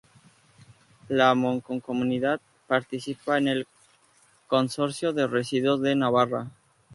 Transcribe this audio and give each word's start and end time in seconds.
La 1.09 1.35
Mancomunidad 1.35 2.41
participa 2.65 3.37
en 3.37 3.49
el 3.49 3.67
Consorcio 4.47 5.13
de 5.13 5.27
Residuos 5.27 5.79
de 5.83 5.95
Navarra. 5.95 6.47